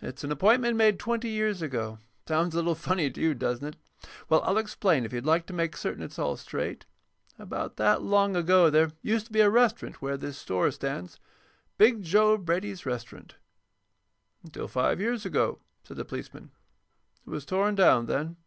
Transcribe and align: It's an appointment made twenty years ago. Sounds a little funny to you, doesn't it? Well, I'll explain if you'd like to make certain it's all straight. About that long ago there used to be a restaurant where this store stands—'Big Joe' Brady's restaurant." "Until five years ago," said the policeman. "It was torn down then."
It's 0.00 0.24
an 0.24 0.32
appointment 0.32 0.76
made 0.76 0.98
twenty 0.98 1.28
years 1.28 1.62
ago. 1.62 1.98
Sounds 2.26 2.52
a 2.52 2.56
little 2.58 2.74
funny 2.74 3.08
to 3.12 3.20
you, 3.20 3.32
doesn't 3.32 3.64
it? 3.76 3.76
Well, 4.28 4.42
I'll 4.42 4.58
explain 4.58 5.04
if 5.04 5.12
you'd 5.12 5.24
like 5.24 5.46
to 5.46 5.52
make 5.52 5.76
certain 5.76 6.02
it's 6.02 6.18
all 6.18 6.36
straight. 6.36 6.84
About 7.38 7.76
that 7.76 8.02
long 8.02 8.34
ago 8.34 8.70
there 8.70 8.90
used 9.02 9.26
to 9.26 9.32
be 9.32 9.40
a 9.40 9.48
restaurant 9.48 10.02
where 10.02 10.16
this 10.16 10.36
store 10.36 10.72
stands—'Big 10.72 12.02
Joe' 12.02 12.38
Brady's 12.38 12.84
restaurant." 12.84 13.36
"Until 14.42 14.66
five 14.66 14.98
years 15.00 15.24
ago," 15.24 15.60
said 15.84 15.96
the 15.96 16.04
policeman. 16.04 16.50
"It 17.24 17.30
was 17.30 17.46
torn 17.46 17.76
down 17.76 18.06
then." 18.06 18.38